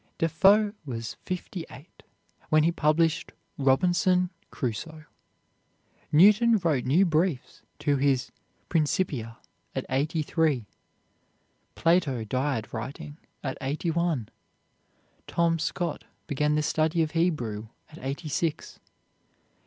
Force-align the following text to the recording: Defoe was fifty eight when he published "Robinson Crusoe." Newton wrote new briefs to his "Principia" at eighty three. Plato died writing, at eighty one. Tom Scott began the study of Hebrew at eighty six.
Defoe 0.17 0.73
was 0.83 1.13
fifty 1.25 1.63
eight 1.69 2.01
when 2.49 2.63
he 2.63 2.71
published 2.71 3.33
"Robinson 3.59 4.31
Crusoe." 4.49 5.05
Newton 6.11 6.57
wrote 6.57 6.85
new 6.85 7.05
briefs 7.05 7.61
to 7.77 7.97
his 7.97 8.31
"Principia" 8.67 9.37
at 9.75 9.85
eighty 9.91 10.23
three. 10.23 10.65
Plato 11.75 12.23
died 12.23 12.73
writing, 12.73 13.19
at 13.43 13.59
eighty 13.61 13.91
one. 13.91 14.29
Tom 15.27 15.59
Scott 15.59 16.05
began 16.25 16.55
the 16.55 16.63
study 16.63 17.03
of 17.03 17.11
Hebrew 17.11 17.67
at 17.91 17.99
eighty 17.99 18.27
six. 18.27 18.79